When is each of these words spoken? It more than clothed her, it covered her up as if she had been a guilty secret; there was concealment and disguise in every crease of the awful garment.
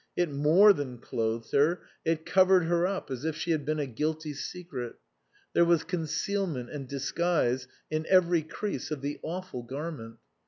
It 0.15 0.31
more 0.31 0.73
than 0.73 0.97
clothed 0.97 1.51
her, 1.51 1.81
it 2.03 2.25
covered 2.25 2.63
her 2.63 2.87
up 2.87 3.11
as 3.11 3.23
if 3.23 3.35
she 3.35 3.51
had 3.51 3.63
been 3.65 3.77
a 3.77 3.85
guilty 3.85 4.33
secret; 4.33 4.95
there 5.53 5.63
was 5.63 5.83
concealment 5.83 6.71
and 6.71 6.87
disguise 6.87 7.67
in 7.91 8.07
every 8.09 8.41
crease 8.41 8.89
of 8.89 9.01
the 9.01 9.19
awful 9.21 9.61
garment. 9.61 10.17